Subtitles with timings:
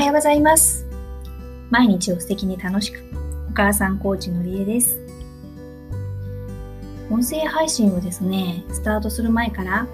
[0.00, 0.86] はようございます。
[1.68, 3.04] 毎日を素敵に楽しく、
[3.50, 4.98] お母さんコーチのりえです。
[7.10, 9.86] 音声配信をですね、スタートする前から、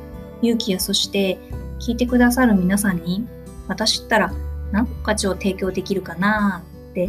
[0.43, 1.41] 勇気やそして
[1.81, 3.27] 聞いてくださる皆さんに、
[3.67, 4.33] 私ったら
[4.71, 6.63] 何の価値を提供できるかな
[6.93, 7.09] って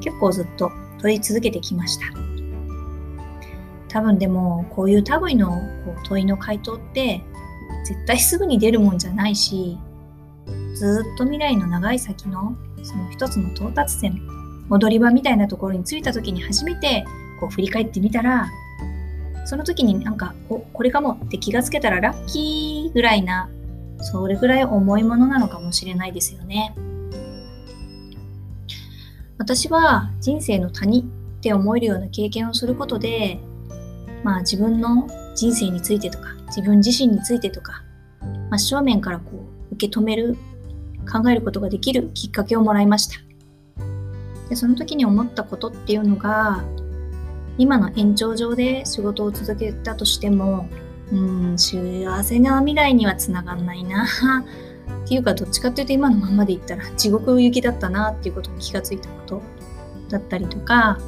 [0.00, 0.70] 結構ずっと
[1.02, 2.04] 問い続けてきました。
[3.88, 5.50] 多分でも、こういう類の
[5.84, 7.20] こう問いの回答って
[7.84, 9.76] 絶対すぐに出るもんじゃないし、
[10.78, 14.22] ずっと未来の長い先のその一つの到達点、
[14.70, 17.04] 踊り場みたいなところに着いた時に初めて
[17.40, 18.48] こう振り返ってみたら、
[19.44, 23.50] その時になんか、お、これかもって気がつけたらラッキーぐらいな、
[24.00, 26.76] それぐらい重いものなのかもしれないですよね。
[29.36, 33.40] 私は人生の谷って思えるような経験をすることで、
[34.22, 37.82] まあ自分の人生についてとか、自分自身についてとか、
[38.50, 40.36] 真正面からこう受け止める
[41.08, 43.20] 考えることができるきっかけをもらいました。
[44.48, 46.64] でその時に思ったことっていうのが
[47.58, 50.68] 今の延長上で仕事を続けたとしても
[51.12, 51.16] う
[51.52, 59.42] ん幸せな未来にはつながんないなっていうかどっちかっていうと今のままで言ったら地獄行きだったなっていうことに気がついたこと
[60.08, 60.98] だったりとか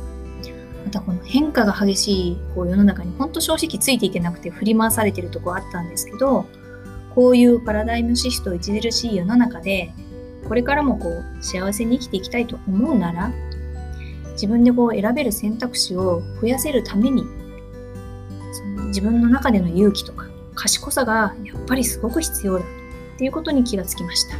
[0.84, 6.46] またこの変化が激しいこう世の中に本当正直ついていけなくて振り回されてるとこあったんですけど
[7.14, 9.92] こういうパラダイムシフト著しい世の中で、
[10.48, 13.32] これからもこう幸せに生きていきたいと思うなら、
[14.32, 17.24] 自分でこう選べる選択肢を増やせるために、
[18.52, 24.36] その自分の中での勇気とか賢さがやっぱりすごく必要だっていうことに気がつきました。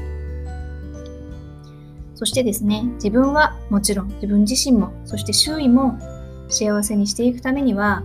[2.15, 5.99] そしてですね、自分はもちろん自分自身も、そして周囲も
[6.49, 8.03] 幸せにしていくためには、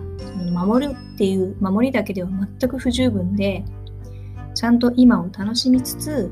[0.52, 3.64] 守るっていう守りだけでは全く不十分で、
[4.56, 6.30] ちゃんと今を楽しみつつ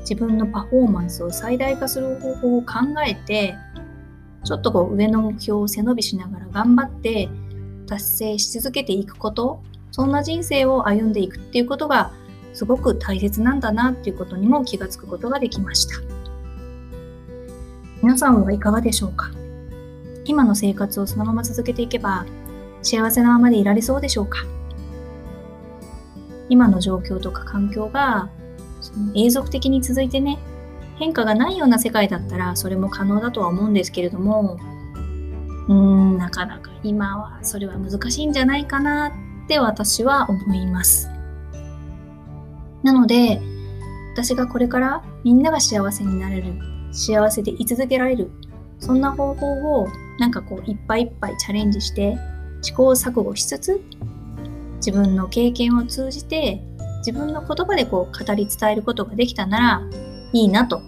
[0.00, 3.54] 自分のパフォーマンスを最大化する方法を考えて
[4.44, 7.28] ちょっとこう上の目標を背伸びしながら頑張って
[7.86, 12.12] 達成し続けていくことそんな人生を歩んでいくっていうことが
[12.54, 15.94] すごく大切なんだなっていうことにも気がつくことができました。
[18.02, 19.30] 皆さんはいかがでしょうか？
[20.24, 22.26] 今の生活をそのまま続けていけば
[22.82, 24.38] 幸せなままでいられそうでしょうか？
[26.50, 28.28] 今の状況とか環境が
[28.82, 30.38] その永続的に続いてね
[30.96, 34.58] 変化がないような世界だったらそれも可能だとは思うんですけれども
[35.68, 41.08] うーんなかなか今はそれは難しいんじゃないかなって私は思います。
[42.82, 43.40] なので
[44.14, 46.54] 私がこれからみんなが幸せになれる
[46.92, 48.30] 幸せで居続けられる
[48.78, 49.88] そんな方法を
[50.18, 52.16] なんかこういっぱいいっぱいチャレンジして
[52.62, 53.80] 試行錯誤しつつ
[54.80, 56.62] 自分の経験を通じて
[56.98, 59.82] 自分の言葉でこう語り伝えることができたなら
[60.32, 60.82] いいなと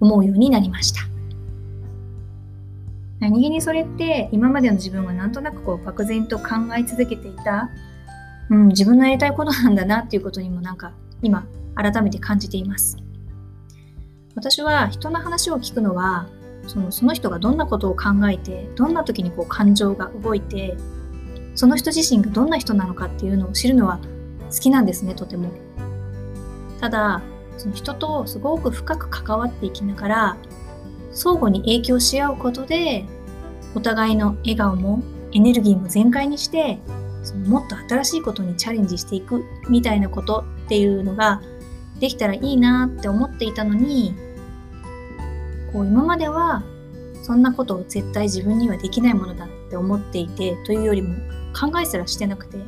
[0.00, 1.00] 思うようになりました。
[3.20, 7.68] 何気にそれって今までの自分がなんとなくこう漠然と考え続けていた、
[8.48, 12.96] うん、自分のやりたいことなんだなっていうことにもなんか今改めて感じています。
[14.34, 16.28] 私は人の話を聞くのは
[16.66, 20.76] そのその人がどんなことを考えてどんな時にこう感情が動いて
[21.60, 24.00] その人自身がどんな人なのかっていうのを知るのは
[24.50, 25.50] 好きなんですねとても。
[26.80, 27.20] ただ
[27.58, 30.36] その人とすごく深く関わっていきながら
[31.12, 33.04] 相互に影響し合うことで
[33.74, 35.02] お互いの笑顔も
[35.34, 36.78] エネルギーも全開にして
[37.22, 41.42] そのもっと新しいことにチャレンジしていくみたいなことっていうのが
[41.98, 44.14] できたらいいなって思っていたのに
[45.74, 46.62] こう今までは
[47.30, 51.14] そんなことを絶対自分にはできないものだって思っていてというよりも
[51.54, 52.58] 考えすらしてなくて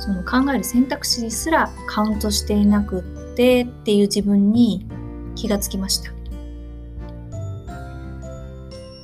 [0.00, 4.88] その考える選択肢すらカウントしていなくってっていう自分に
[5.36, 6.10] 気がつきました。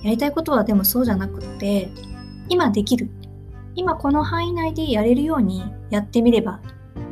[0.03, 1.89] やりたいことはでもそうじゃなくって
[2.49, 3.09] 今できる
[3.77, 6.61] 今この範囲内でやれるようにやってみれば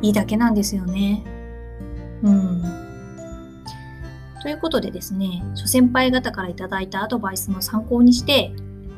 [0.01, 1.23] いいだけなんですよね。
[2.23, 2.88] うん。
[4.41, 8.51] ということでですね諸先輩方から頂いたアドバイスの参考にして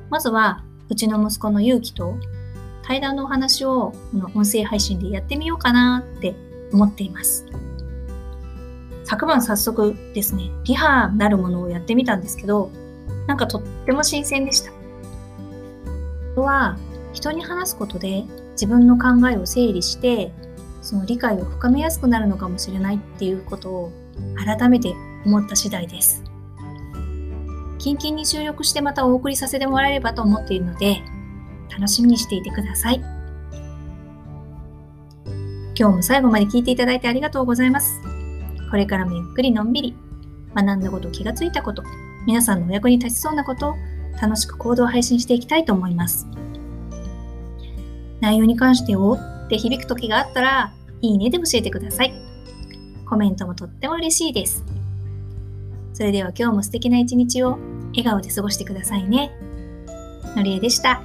[0.09, 2.15] まずはうちの息子の勇気と
[2.83, 6.35] 対談のお話をこの音声配信でやってみようかなって
[6.73, 7.45] 思っています。
[9.03, 12.71] 昨晩早速ですね、リハなるものをやってみたんですけど、
[13.27, 14.71] なんかとっても新鮮でした。
[16.33, 16.77] 人は
[17.13, 20.31] 人に話すことで自分の考えを整理して、
[20.81, 23.91] その理解を深めやすくなるのかもしれないっていうことを
[24.35, 24.93] 改めて
[25.25, 26.23] 思った次第です。
[27.79, 31.01] キンキンに収録してまたお送りさせてもらえればと思っているので、
[31.71, 33.01] 楽しみにしていてください。
[35.75, 37.99] 今日も最後まで聞いていただいてありがとうございます。
[38.69, 39.95] これからもゆっくりのんびり、
[40.53, 41.83] 学んだこと、気がついたこと、
[42.27, 43.75] 皆さんのお役に立ちそうなことを
[44.21, 46.27] 楽しく行動配信していきたいと思います。
[48.19, 52.13] 内容に関しておって響く時があったら、いいねで教えてください。
[53.09, 54.63] コメントもとっても嬉しいです。
[56.01, 57.59] それでは今日も素敵な一日を
[57.89, 59.37] 笑顔で過ごしてくださいね。
[60.35, 61.03] のりえでした。